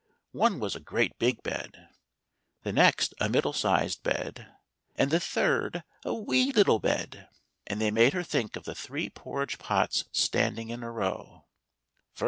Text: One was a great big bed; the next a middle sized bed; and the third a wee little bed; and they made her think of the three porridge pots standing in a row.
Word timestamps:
One 0.31 0.59
was 0.59 0.75
a 0.75 0.79
great 0.79 1.19
big 1.19 1.43
bed; 1.43 1.89
the 2.63 2.71
next 2.73 3.13
a 3.21 3.29
middle 3.29 3.53
sized 3.53 4.01
bed; 4.01 4.51
and 4.95 5.11
the 5.11 5.19
third 5.19 5.83
a 6.03 6.11
wee 6.11 6.51
little 6.51 6.79
bed; 6.79 7.27
and 7.67 7.79
they 7.79 7.91
made 7.91 8.13
her 8.13 8.23
think 8.23 8.55
of 8.55 8.63
the 8.63 8.73
three 8.73 9.11
porridge 9.11 9.59
pots 9.59 10.05
standing 10.11 10.69
in 10.71 10.81
a 10.81 10.89
row. 10.89 11.45